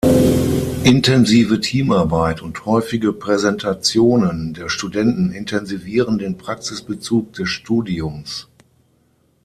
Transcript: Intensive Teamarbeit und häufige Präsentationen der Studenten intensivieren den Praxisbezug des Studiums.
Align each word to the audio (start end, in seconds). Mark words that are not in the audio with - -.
Intensive 0.83 1.59
Teamarbeit 1.61 2.41
und 2.41 2.65
häufige 2.65 3.13
Präsentationen 3.13 4.55
der 4.55 4.67
Studenten 4.67 5.31
intensivieren 5.31 6.17
den 6.17 6.39
Praxisbezug 6.39 7.33
des 7.33 7.49
Studiums. 7.49 8.47